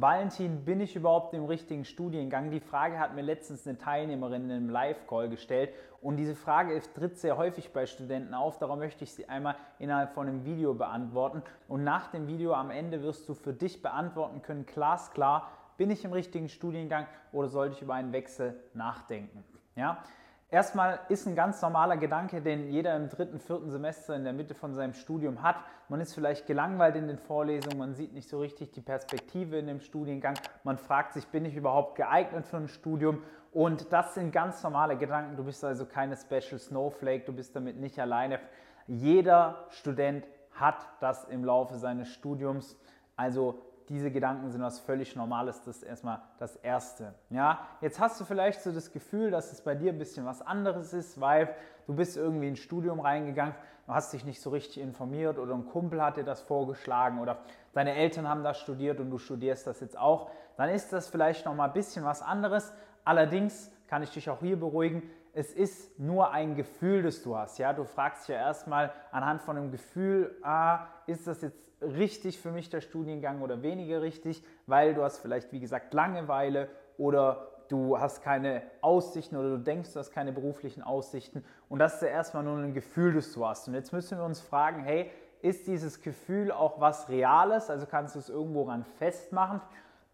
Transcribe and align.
Valentin, 0.00 0.64
bin 0.64 0.80
ich 0.80 0.94
überhaupt 0.94 1.34
im 1.34 1.46
richtigen 1.46 1.84
Studiengang? 1.84 2.52
Die 2.52 2.60
Frage 2.60 3.00
hat 3.00 3.16
mir 3.16 3.22
letztens 3.22 3.66
eine 3.66 3.78
Teilnehmerin 3.78 4.44
in 4.44 4.52
einem 4.52 4.70
Live-Call 4.70 5.28
gestellt 5.28 5.74
und 6.00 6.18
diese 6.18 6.36
Frage 6.36 6.80
tritt 6.94 7.18
sehr 7.18 7.36
häufig 7.36 7.72
bei 7.72 7.84
Studenten 7.84 8.32
auf. 8.32 8.58
Darum 8.58 8.78
möchte 8.78 9.02
ich 9.02 9.12
sie 9.12 9.28
einmal 9.28 9.56
innerhalb 9.80 10.12
von 10.12 10.28
einem 10.28 10.44
Video 10.44 10.72
beantworten 10.72 11.42
und 11.66 11.82
nach 11.82 12.12
dem 12.12 12.28
Video 12.28 12.54
am 12.54 12.70
Ende 12.70 13.02
wirst 13.02 13.28
du 13.28 13.34
für 13.34 13.52
dich 13.52 13.82
beantworten 13.82 14.40
können, 14.40 14.66
glasklar, 14.66 15.50
bin 15.78 15.90
ich 15.90 16.04
im 16.04 16.12
richtigen 16.12 16.48
Studiengang 16.48 17.08
oder 17.32 17.48
sollte 17.48 17.74
ich 17.74 17.82
über 17.82 17.94
einen 17.94 18.12
Wechsel 18.12 18.54
nachdenken? 18.74 19.42
Ja? 19.74 20.04
Erstmal 20.50 21.00
ist 21.10 21.26
ein 21.26 21.34
ganz 21.34 21.60
normaler 21.60 21.98
Gedanke, 21.98 22.40
den 22.40 22.70
jeder 22.70 22.96
im 22.96 23.10
dritten, 23.10 23.38
vierten 23.38 23.70
Semester 23.70 24.16
in 24.16 24.24
der 24.24 24.32
Mitte 24.32 24.54
von 24.54 24.72
seinem 24.72 24.94
Studium 24.94 25.42
hat. 25.42 25.56
Man 25.90 26.00
ist 26.00 26.14
vielleicht 26.14 26.46
gelangweilt 26.46 26.96
in 26.96 27.06
den 27.06 27.18
Vorlesungen, 27.18 27.76
man 27.76 27.94
sieht 27.94 28.14
nicht 28.14 28.30
so 28.30 28.40
richtig 28.40 28.72
die 28.72 28.80
Perspektive 28.80 29.58
in 29.58 29.66
dem 29.66 29.80
Studiengang, 29.80 30.38
man 30.64 30.78
fragt 30.78 31.12
sich, 31.12 31.26
bin 31.26 31.44
ich 31.44 31.54
überhaupt 31.54 31.96
geeignet 31.96 32.46
für 32.46 32.56
ein 32.56 32.68
Studium? 32.68 33.22
Und 33.52 33.92
das 33.92 34.14
sind 34.14 34.32
ganz 34.32 34.62
normale 34.62 34.96
Gedanken. 34.96 35.36
Du 35.36 35.44
bist 35.44 35.62
also 35.64 35.84
keine 35.84 36.16
Special 36.16 36.58
Snowflake, 36.58 37.26
du 37.26 37.34
bist 37.34 37.54
damit 37.54 37.76
nicht 37.76 37.98
alleine. 37.98 38.40
Jeder 38.86 39.66
Student 39.68 40.26
hat 40.52 40.88
das 41.00 41.24
im 41.24 41.44
Laufe 41.44 41.76
seines 41.76 42.08
Studiums. 42.08 42.78
Also 43.16 43.58
diese 43.88 44.10
Gedanken 44.10 44.50
sind 44.50 44.62
was 44.62 44.80
völlig 44.80 45.16
Normales, 45.16 45.62
das 45.62 45.78
ist 45.78 45.82
erstmal 45.82 46.20
das 46.38 46.56
Erste. 46.56 47.14
Ja, 47.30 47.60
jetzt 47.80 47.98
hast 48.00 48.20
du 48.20 48.24
vielleicht 48.24 48.60
so 48.62 48.72
das 48.72 48.92
Gefühl, 48.92 49.30
dass 49.30 49.52
es 49.52 49.60
bei 49.60 49.74
dir 49.74 49.92
ein 49.92 49.98
bisschen 49.98 50.26
was 50.26 50.42
anderes 50.42 50.92
ist, 50.92 51.20
weil 51.20 51.54
du 51.86 51.94
bist 51.94 52.16
irgendwie 52.16 52.48
ins 52.48 52.58
Studium 52.58 53.00
reingegangen, 53.00 53.54
du 53.86 53.92
hast 53.94 54.12
dich 54.12 54.24
nicht 54.24 54.40
so 54.40 54.50
richtig 54.50 54.78
informiert 54.78 55.38
oder 55.38 55.54
ein 55.54 55.66
Kumpel 55.66 56.02
hat 56.02 56.16
dir 56.16 56.24
das 56.24 56.42
vorgeschlagen 56.42 57.18
oder 57.18 57.38
deine 57.72 57.94
Eltern 57.94 58.28
haben 58.28 58.44
das 58.44 58.58
studiert 58.58 59.00
und 59.00 59.10
du 59.10 59.18
studierst 59.18 59.66
das 59.66 59.80
jetzt 59.80 59.96
auch, 59.96 60.30
dann 60.56 60.68
ist 60.68 60.92
das 60.92 61.08
vielleicht 61.08 61.46
noch 61.46 61.54
mal 61.54 61.66
ein 61.66 61.72
bisschen 61.72 62.04
was 62.04 62.20
anderes. 62.20 62.72
Allerdings 63.08 63.72
kann 63.86 64.02
ich 64.02 64.10
dich 64.10 64.28
auch 64.28 64.40
hier 64.40 64.60
beruhigen, 64.60 65.02
es 65.32 65.54
ist 65.54 65.98
nur 65.98 66.30
ein 66.30 66.56
Gefühl, 66.56 67.02
das 67.02 67.22
du 67.22 67.38
hast. 67.38 67.56
Ja? 67.56 67.72
Du 67.72 67.84
fragst 67.84 68.28
dich 68.28 68.34
ja 68.34 68.42
erstmal 68.42 68.92
anhand 69.12 69.40
von 69.40 69.56
einem 69.56 69.70
Gefühl, 69.70 70.36
ah, 70.42 70.88
ist 71.06 71.26
das 71.26 71.40
jetzt 71.40 71.70
richtig 71.80 72.38
für 72.38 72.50
mich 72.50 72.68
der 72.68 72.82
Studiengang 72.82 73.40
oder 73.40 73.62
weniger 73.62 74.02
richtig, 74.02 74.44
weil 74.66 74.92
du 74.92 75.02
hast 75.02 75.20
vielleicht, 75.20 75.52
wie 75.52 75.60
gesagt, 75.60 75.94
Langeweile 75.94 76.68
oder 76.98 77.48
du 77.70 77.98
hast 77.98 78.22
keine 78.22 78.60
Aussichten 78.82 79.36
oder 79.36 79.56
du 79.56 79.58
denkst, 79.58 79.94
du 79.94 80.00
hast 80.00 80.10
keine 80.10 80.30
beruflichen 80.30 80.82
Aussichten. 80.82 81.42
Und 81.70 81.78
das 81.78 81.94
ist 81.94 82.02
ja 82.02 82.08
erstmal 82.08 82.42
nur 82.42 82.58
ein 82.58 82.74
Gefühl, 82.74 83.14
das 83.14 83.32
du 83.32 83.46
hast. 83.46 83.68
Und 83.68 83.74
jetzt 83.74 83.94
müssen 83.94 84.18
wir 84.18 84.24
uns 84.26 84.42
fragen, 84.42 84.84
hey, 84.84 85.10
ist 85.40 85.66
dieses 85.66 86.02
Gefühl 86.02 86.52
auch 86.52 86.78
was 86.78 87.08
Reales? 87.08 87.70
Also 87.70 87.86
kannst 87.86 88.16
du 88.16 88.18
es 88.18 88.28
irgendwo 88.28 88.64
ran 88.64 88.84
festmachen? 88.98 89.62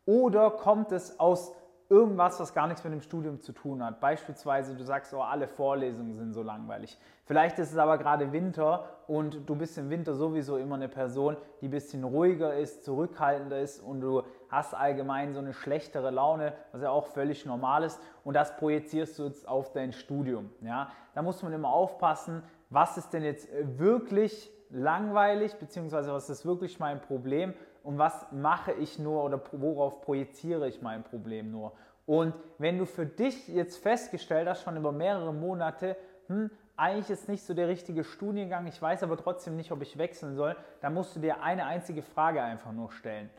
Oder 0.06 0.52
kommt 0.52 0.92
es 0.92 1.18
aus 1.18 1.56
irgendwas, 1.94 2.40
was 2.40 2.52
gar 2.52 2.66
nichts 2.66 2.82
mit 2.82 2.92
dem 2.92 3.00
Studium 3.00 3.40
zu 3.40 3.52
tun 3.52 3.84
hat. 3.84 4.00
Beispielsweise, 4.00 4.74
du 4.74 4.82
sagst, 4.82 5.14
oh, 5.14 5.20
alle 5.20 5.46
Vorlesungen 5.46 6.16
sind 6.16 6.32
so 6.32 6.42
langweilig. 6.42 6.98
Vielleicht 7.24 7.58
ist 7.60 7.70
es 7.70 7.78
aber 7.78 7.98
gerade 7.98 8.32
Winter 8.32 8.88
und 9.06 9.48
du 9.48 9.54
bist 9.54 9.78
im 9.78 9.90
Winter 9.90 10.14
sowieso 10.14 10.56
immer 10.56 10.74
eine 10.74 10.88
Person, 10.88 11.36
die 11.60 11.68
ein 11.68 11.70
bisschen 11.70 12.02
ruhiger 12.02 12.54
ist, 12.54 12.84
zurückhaltender 12.84 13.60
ist 13.60 13.80
und 13.80 14.00
du 14.00 14.22
hast 14.48 14.74
allgemein 14.74 15.32
so 15.32 15.38
eine 15.38 15.52
schlechtere 15.52 16.10
Laune, 16.10 16.52
was 16.72 16.82
ja 16.82 16.90
auch 16.90 17.06
völlig 17.06 17.46
normal 17.46 17.84
ist 17.84 18.00
und 18.24 18.34
das 18.34 18.56
projizierst 18.56 19.18
du 19.18 19.24
jetzt 19.24 19.46
auf 19.46 19.72
dein 19.72 19.92
Studium. 19.92 20.50
Ja? 20.62 20.90
Da 21.14 21.22
muss 21.22 21.42
man 21.42 21.52
immer 21.52 21.68
aufpassen, 21.68 22.42
was 22.70 22.98
ist 22.98 23.12
denn 23.12 23.22
jetzt 23.22 23.48
wirklich 23.78 24.50
langweilig, 24.70 25.54
beziehungsweise 25.56 26.12
was 26.12 26.28
ist 26.28 26.44
wirklich 26.44 26.80
mein 26.80 27.00
Problem 27.00 27.54
und 27.84 27.98
was 27.98 28.26
mache 28.32 28.72
ich 28.72 28.98
nur 28.98 29.22
oder 29.22 29.40
worauf 29.52 30.00
projiziere 30.00 30.66
ich 30.66 30.82
mein 30.82 31.04
Problem 31.04 31.52
nur. 31.52 31.72
Und 32.06 32.34
wenn 32.58 32.78
du 32.78 32.86
für 32.86 33.06
dich 33.06 33.46
jetzt 33.46 33.76
festgestellt 33.76 34.48
hast, 34.48 34.62
schon 34.62 34.76
über 34.76 34.90
mehrere 34.90 35.32
Monate, 35.32 35.96
hm, 36.26 36.50
eigentlich 36.76 37.10
ist 37.10 37.28
nicht 37.28 37.44
so 37.44 37.54
der 37.54 37.68
richtige 37.68 38.02
Studiengang, 38.02 38.66
ich 38.66 38.80
weiß 38.80 39.02
aber 39.02 39.16
trotzdem 39.16 39.56
nicht, 39.56 39.70
ob 39.70 39.82
ich 39.82 39.96
wechseln 39.96 40.34
soll, 40.34 40.56
dann 40.80 40.94
musst 40.94 41.14
du 41.14 41.20
dir 41.20 41.42
eine 41.42 41.66
einzige 41.66 42.02
Frage 42.02 42.42
einfach 42.42 42.72
nur 42.72 42.90
stellen. 42.90 43.30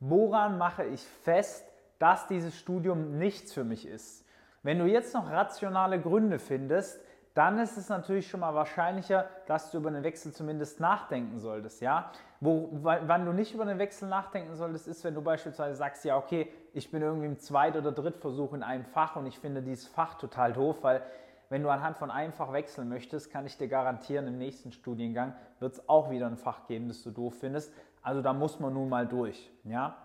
Woran 0.00 0.58
mache 0.58 0.84
ich 0.84 1.00
fest, 1.00 1.64
dass 1.98 2.26
dieses 2.26 2.58
Studium 2.58 3.18
nichts 3.18 3.52
für 3.52 3.64
mich 3.64 3.86
ist? 3.86 4.26
Wenn 4.64 4.78
du 4.78 4.86
jetzt 4.86 5.14
noch 5.14 5.30
rationale 5.30 6.00
Gründe 6.00 6.38
findest, 6.38 7.00
dann 7.34 7.58
ist 7.58 7.78
es 7.78 7.88
natürlich 7.88 8.28
schon 8.28 8.40
mal 8.40 8.54
wahrscheinlicher, 8.54 9.26
dass 9.46 9.70
du 9.70 9.78
über 9.78 9.88
einen 9.88 10.04
Wechsel 10.04 10.32
zumindest 10.32 10.80
nachdenken 10.80 11.38
solltest. 11.38 11.80
Ja? 11.80 12.12
Wo, 12.40 12.68
wann 12.72 13.24
du 13.24 13.32
nicht 13.32 13.54
über 13.54 13.62
einen 13.62 13.78
Wechsel 13.78 14.08
nachdenken 14.08 14.54
solltest, 14.54 14.86
ist, 14.86 15.02
wenn 15.04 15.14
du 15.14 15.22
beispielsweise 15.22 15.76
sagst, 15.76 16.04
ja, 16.04 16.16
okay, 16.16 16.52
ich 16.74 16.90
bin 16.90 17.00
irgendwie 17.00 17.26
im 17.26 17.38
Zweit- 17.38 17.76
oder 17.76 17.92
Drittversuch 17.92 18.52
in 18.52 18.62
einem 18.62 18.84
Fach 18.84 19.16
und 19.16 19.26
ich 19.26 19.38
finde 19.38 19.62
dieses 19.62 19.86
Fach 19.86 20.14
total 20.14 20.52
doof, 20.52 20.78
weil 20.82 21.02
wenn 21.48 21.62
du 21.62 21.70
anhand 21.70 21.96
von 21.98 22.10
einem 22.10 22.32
Fach 22.32 22.52
wechseln 22.52 22.88
möchtest, 22.88 23.30
kann 23.30 23.46
ich 23.46 23.56
dir 23.56 23.68
garantieren, 23.68 24.26
im 24.26 24.38
nächsten 24.38 24.72
Studiengang 24.72 25.34
wird 25.60 25.74
es 25.74 25.88
auch 25.88 26.10
wieder 26.10 26.26
ein 26.26 26.36
Fach 26.36 26.66
geben, 26.66 26.88
das 26.88 27.02
du 27.02 27.10
doof 27.10 27.34
findest. 27.40 27.72
Also 28.02 28.20
da 28.20 28.32
muss 28.32 28.58
man 28.58 28.74
nun 28.74 28.88
mal 28.88 29.06
durch. 29.06 29.50
Ja? 29.64 29.96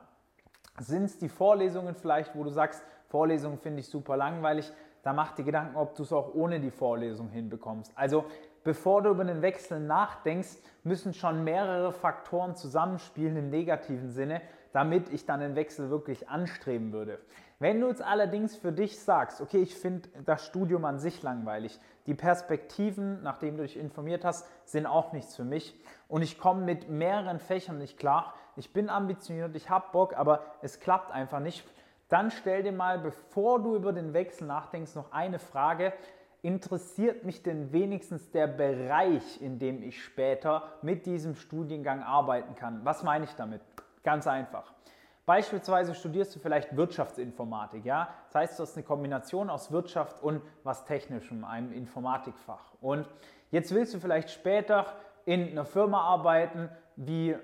Sind 0.79 1.05
es 1.05 1.17
die 1.17 1.29
Vorlesungen 1.29 1.95
vielleicht, 1.95 2.35
wo 2.35 2.43
du 2.43 2.49
sagst, 2.49 2.83
Vorlesungen 3.07 3.57
finde 3.57 3.79
ich 3.79 3.87
super 3.87 4.17
langweilig, 4.17 4.71
da 5.03 5.13
mach 5.13 5.33
dir 5.33 5.43
Gedanken, 5.43 5.75
ob 5.75 5.95
du 5.95 6.03
es 6.03 6.11
auch 6.11 6.33
ohne 6.33 6.59
die 6.59 6.71
Vorlesung 6.71 7.29
hinbekommst. 7.29 7.91
Also 7.95 8.25
bevor 8.63 9.01
du 9.01 9.09
über 9.09 9.23
den 9.23 9.41
Wechsel 9.41 9.79
nachdenkst, 9.79 10.57
müssen 10.83 11.13
schon 11.13 11.43
mehrere 11.43 11.91
Faktoren 11.91 12.55
zusammenspielen 12.55 13.37
im 13.37 13.49
negativen 13.49 14.11
Sinne, 14.11 14.41
damit 14.73 15.09
ich 15.09 15.25
dann 15.25 15.39
den 15.39 15.55
Wechsel 15.55 15.89
wirklich 15.89 16.29
anstreben 16.29 16.91
würde. 16.91 17.19
Wenn 17.59 17.81
du 17.81 17.87
jetzt 17.87 18.03
allerdings 18.03 18.55
für 18.55 18.71
dich 18.71 18.99
sagst, 18.99 19.41
okay, 19.41 19.57
ich 19.57 19.75
finde 19.75 20.07
das 20.25 20.45
Studium 20.45 20.85
an 20.85 20.99
sich 20.99 21.23
langweilig, 21.23 21.79
die 22.05 22.13
Perspektiven, 22.13 23.23
nachdem 23.23 23.57
du 23.57 23.63
dich 23.63 23.77
informiert 23.77 24.23
hast, 24.23 24.47
sind 24.65 24.85
auch 24.85 25.11
nichts 25.11 25.35
für 25.35 25.43
mich 25.43 25.79
und 26.07 26.21
ich 26.21 26.37
komme 26.37 26.63
mit 26.63 26.89
mehreren 26.89 27.39
Fächern 27.39 27.79
nicht 27.79 27.97
klar, 27.97 28.35
ich 28.55 28.73
bin 28.73 28.89
ambitioniert, 28.89 29.55
ich 29.55 29.71
habe 29.71 29.87
Bock, 29.91 30.15
aber 30.15 30.43
es 30.61 30.79
klappt 30.79 31.11
einfach 31.11 31.39
nicht, 31.39 31.65
dann 32.09 32.31
stell 32.31 32.63
dir 32.63 32.71
mal, 32.71 32.99
bevor 32.99 33.61
du 33.61 33.75
über 33.75 33.93
den 33.93 34.13
Wechsel 34.13 34.47
nachdenkst, 34.47 34.95
noch 34.95 35.11
eine 35.11 35.39
Frage. 35.39 35.93
Interessiert 36.41 37.25
mich 37.25 37.43
denn 37.43 37.73
wenigstens 37.73 38.31
der 38.31 38.47
Bereich, 38.47 39.41
in 39.41 39.59
dem 39.59 39.81
ich 39.83 40.03
später 40.03 40.63
mit 40.81 41.05
diesem 41.05 41.35
Studiengang 41.35 42.03
arbeiten 42.03 42.55
kann? 42.55 42.85
Was 42.85 43.03
meine 43.03 43.25
ich 43.25 43.33
damit? 43.35 43.61
Ganz 44.03 44.27
einfach. 44.27 44.71
Beispielsweise 45.25 45.93
studierst 45.93 46.33
du 46.33 46.39
vielleicht 46.39 46.77
Wirtschaftsinformatik, 46.77 47.83
ja? 47.83 48.07
Das 48.27 48.35
heißt, 48.35 48.59
du 48.59 48.63
hast 48.63 48.77
eine 48.77 48.85
Kombination 48.85 49.49
aus 49.49 49.73
Wirtschaft 49.73 50.23
und 50.23 50.41
was 50.63 50.85
Technischem, 50.85 51.43
einem 51.43 51.73
Informatikfach. 51.73 52.75
Und 52.79 53.05
jetzt 53.51 53.75
willst 53.75 53.93
du 53.93 53.99
vielleicht 53.99 54.29
später 54.29 54.85
in 55.25 55.49
einer 55.49 55.65
Firma 55.65 55.99
arbeiten, 55.99 56.69
wie 56.95 57.35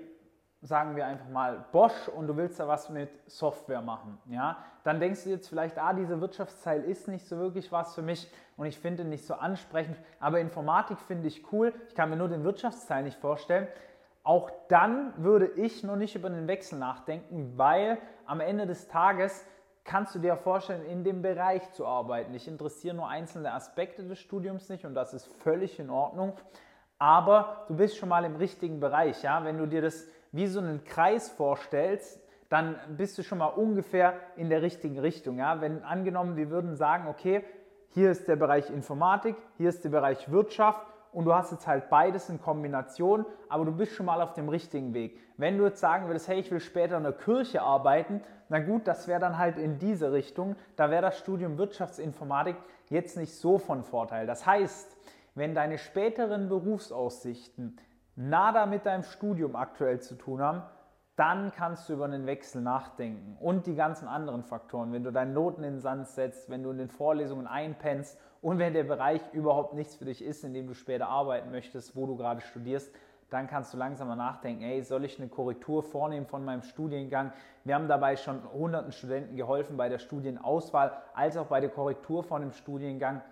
sagen 0.64 0.96
wir 0.96 1.06
einfach 1.06 1.28
mal 1.28 1.66
Bosch 1.72 2.08
und 2.08 2.26
du 2.26 2.36
willst 2.36 2.58
da 2.58 2.66
was 2.66 2.88
mit 2.88 3.10
Software 3.30 3.82
machen, 3.82 4.18
ja, 4.26 4.56
dann 4.82 4.98
denkst 4.98 5.24
du 5.24 5.30
jetzt 5.30 5.48
vielleicht, 5.48 5.78
ah, 5.78 5.92
dieser 5.92 6.20
Wirtschaftsteil 6.20 6.84
ist 6.84 7.06
nicht 7.06 7.26
so 7.26 7.36
wirklich 7.36 7.70
was 7.70 7.94
für 7.94 8.00
mich 8.02 8.30
und 8.56 8.64
ich 8.66 8.78
finde 8.78 9.02
ihn 9.02 9.10
nicht 9.10 9.26
so 9.26 9.34
ansprechend, 9.34 9.98
aber 10.20 10.40
Informatik 10.40 10.98
finde 10.98 11.28
ich 11.28 11.52
cool, 11.52 11.74
ich 11.88 11.94
kann 11.94 12.08
mir 12.08 12.16
nur 12.16 12.28
den 12.28 12.44
Wirtschaftsteil 12.44 13.02
nicht 13.02 13.18
vorstellen. 13.18 13.68
Auch 14.22 14.50
dann 14.68 15.12
würde 15.18 15.48
ich 15.48 15.84
noch 15.84 15.96
nicht 15.96 16.14
über 16.14 16.30
den 16.30 16.48
Wechsel 16.48 16.78
nachdenken, 16.78 17.52
weil 17.56 17.98
am 18.24 18.40
Ende 18.40 18.66
des 18.66 18.88
Tages 18.88 19.44
kannst 19.84 20.14
du 20.14 20.18
dir 20.18 20.38
vorstellen, 20.38 20.82
in 20.86 21.04
dem 21.04 21.20
Bereich 21.20 21.70
zu 21.72 21.86
arbeiten. 21.86 22.32
Ich 22.32 22.48
interessiere 22.48 22.96
nur 22.96 23.06
einzelne 23.06 23.52
Aspekte 23.52 24.02
des 24.02 24.18
Studiums 24.18 24.70
nicht 24.70 24.86
und 24.86 24.94
das 24.94 25.12
ist 25.12 25.26
völlig 25.26 25.78
in 25.78 25.90
Ordnung. 25.90 26.32
Aber 26.98 27.66
du 27.68 27.76
bist 27.76 27.98
schon 27.98 28.08
mal 28.08 28.24
im 28.24 28.36
richtigen 28.36 28.80
Bereich, 28.80 29.22
ja. 29.22 29.44
Wenn 29.44 29.58
du 29.58 29.66
dir 29.66 29.82
das 29.82 30.06
wie 30.34 30.48
so 30.48 30.58
einen 30.58 30.82
Kreis 30.82 31.30
vorstellst, 31.30 32.20
dann 32.48 32.76
bist 32.96 33.16
du 33.16 33.22
schon 33.22 33.38
mal 33.38 33.46
ungefähr 33.46 34.14
in 34.36 34.50
der 34.50 34.62
richtigen 34.62 34.98
Richtung. 34.98 35.38
Ja? 35.38 35.60
Wenn 35.60 35.84
angenommen, 35.84 36.36
wir 36.36 36.50
würden 36.50 36.74
sagen, 36.74 37.06
okay, 37.08 37.44
hier 37.90 38.10
ist 38.10 38.26
der 38.26 38.34
Bereich 38.34 38.68
Informatik, 38.70 39.36
hier 39.56 39.68
ist 39.68 39.84
der 39.84 39.90
Bereich 39.90 40.30
Wirtschaft 40.32 40.84
und 41.12 41.24
du 41.24 41.34
hast 41.34 41.52
jetzt 41.52 41.68
halt 41.68 41.88
beides 41.88 42.28
in 42.28 42.40
Kombination, 42.40 43.24
aber 43.48 43.64
du 43.64 43.70
bist 43.70 43.92
schon 43.92 44.06
mal 44.06 44.20
auf 44.20 44.32
dem 44.32 44.48
richtigen 44.48 44.92
Weg. 44.92 45.20
Wenn 45.36 45.56
du 45.56 45.64
jetzt 45.64 45.78
sagen 45.78 46.08
würdest, 46.08 46.26
hey, 46.26 46.40
ich 46.40 46.50
will 46.50 46.58
später 46.58 46.96
in 46.96 47.04
der 47.04 47.12
Kirche 47.12 47.62
arbeiten, 47.62 48.20
na 48.48 48.58
gut, 48.58 48.88
das 48.88 49.06
wäre 49.06 49.20
dann 49.20 49.38
halt 49.38 49.56
in 49.56 49.78
diese 49.78 50.12
Richtung. 50.12 50.56
Da 50.74 50.90
wäre 50.90 51.02
das 51.02 51.18
Studium 51.18 51.56
Wirtschaftsinformatik 51.58 52.56
jetzt 52.90 53.16
nicht 53.16 53.34
so 53.34 53.58
von 53.58 53.84
Vorteil. 53.84 54.26
Das 54.26 54.44
heißt, 54.44 54.96
wenn 55.36 55.54
deine 55.54 55.78
späteren 55.78 56.48
Berufsaussichten 56.48 57.76
nada 58.16 58.66
mit 58.66 58.86
deinem 58.86 59.02
Studium 59.02 59.56
aktuell 59.56 60.00
zu 60.00 60.14
tun 60.14 60.40
haben, 60.40 60.62
dann 61.16 61.52
kannst 61.52 61.88
du 61.88 61.92
über 61.92 62.06
einen 62.06 62.26
Wechsel 62.26 62.60
nachdenken. 62.60 63.36
Und 63.40 63.66
die 63.66 63.74
ganzen 63.74 64.08
anderen 64.08 64.42
Faktoren, 64.42 64.92
wenn 64.92 65.04
du 65.04 65.12
deine 65.12 65.32
Noten 65.32 65.62
in 65.62 65.74
den 65.74 65.80
Sand 65.80 66.08
setzt, 66.08 66.50
wenn 66.50 66.62
du 66.62 66.70
in 66.70 66.78
den 66.78 66.88
Vorlesungen 66.88 67.46
einpennst 67.46 68.18
und 68.42 68.58
wenn 68.58 68.74
der 68.74 68.84
Bereich 68.84 69.20
überhaupt 69.32 69.74
nichts 69.74 69.94
für 69.94 70.04
dich 70.04 70.24
ist, 70.24 70.42
in 70.44 70.54
dem 70.54 70.66
du 70.66 70.74
später 70.74 71.08
arbeiten 71.08 71.50
möchtest, 71.50 71.94
wo 71.94 72.06
du 72.06 72.16
gerade 72.16 72.40
studierst, 72.40 72.92
dann 73.30 73.46
kannst 73.46 73.72
du 73.72 73.78
langsam 73.78 74.08
mal 74.08 74.16
nachdenken, 74.16 74.62
hey, 74.62 74.82
soll 74.82 75.04
ich 75.04 75.18
eine 75.18 75.28
Korrektur 75.28 75.82
vornehmen 75.82 76.26
von 76.26 76.44
meinem 76.44 76.62
Studiengang? 76.62 77.32
Wir 77.64 77.74
haben 77.74 77.88
dabei 77.88 78.16
schon 78.16 78.40
hunderten 78.52 78.92
Studenten 78.92 79.36
geholfen 79.36 79.76
bei 79.76 79.88
der 79.88 79.98
Studienauswahl 79.98 80.92
als 81.14 81.36
auch 81.36 81.46
bei 81.46 81.60
der 81.60 81.70
Korrektur 81.70 82.22
von 82.22 82.42
dem 82.42 82.52
Studiengang. 82.52 83.22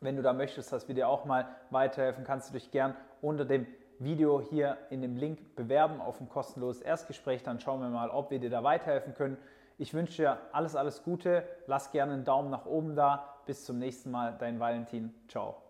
Wenn 0.00 0.16
du 0.16 0.22
da 0.22 0.32
möchtest, 0.32 0.72
dass 0.72 0.88
wir 0.88 0.94
dir 0.94 1.08
auch 1.08 1.24
mal 1.24 1.46
weiterhelfen, 1.70 2.24
kannst 2.24 2.48
du 2.48 2.54
dich 2.54 2.70
gern 2.70 2.96
unter 3.20 3.44
dem 3.44 3.66
Video 3.98 4.40
hier 4.40 4.78
in 4.90 5.02
dem 5.02 5.16
Link 5.16 5.56
bewerben 5.56 6.00
auf 6.00 6.20
ein 6.20 6.28
kostenloses 6.28 6.82
Erstgespräch. 6.82 7.42
Dann 7.42 7.60
schauen 7.60 7.80
wir 7.80 7.88
mal, 7.88 8.10
ob 8.10 8.30
wir 8.30 8.38
dir 8.38 8.50
da 8.50 8.62
weiterhelfen 8.62 9.14
können. 9.14 9.36
Ich 9.78 9.94
wünsche 9.94 10.22
dir 10.22 10.38
alles, 10.52 10.76
alles 10.76 11.02
Gute. 11.02 11.44
Lass 11.66 11.90
gerne 11.90 12.12
einen 12.12 12.24
Daumen 12.24 12.50
nach 12.50 12.66
oben 12.66 12.94
da. 12.94 13.40
Bis 13.46 13.64
zum 13.64 13.78
nächsten 13.78 14.10
Mal. 14.10 14.36
Dein 14.38 14.60
Valentin. 14.60 15.12
Ciao. 15.28 15.63